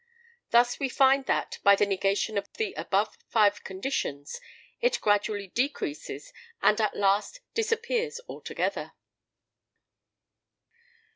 [0.49, 4.41] Thus we find that, by the negation of the above five conditions,
[4.79, 8.93] it gradually decreases, and at last disappears altogether.